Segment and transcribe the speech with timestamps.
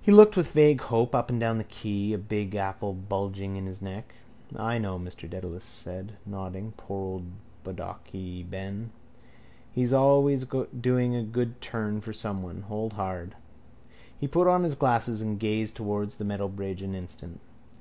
[0.00, 3.66] He looked with vague hope up and down the quay, a big apple bulging in
[3.66, 4.14] his neck.
[4.54, 6.74] —I know, Mr Dedalus said, nodding.
[6.76, 7.24] Poor old
[7.64, 8.92] bockedy Ben!
[9.72, 10.44] He's always
[10.80, 12.60] doing a good turn for someone.
[12.68, 13.34] Hold hard!
[14.16, 17.40] He put on his glasses and gazed towards the metal bridge an instant.